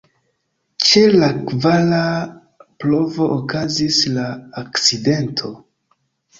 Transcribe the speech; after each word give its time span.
Ĉe 0.87 1.03
la 1.23 1.29
kvara 1.51 1.99
provo 2.85 3.29
okazis 3.37 4.03
la 4.19 4.27
akcidento. 4.65 5.57